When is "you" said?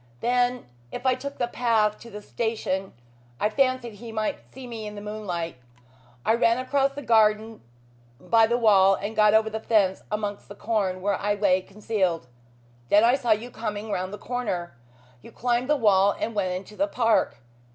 13.29-13.51, 15.21-15.31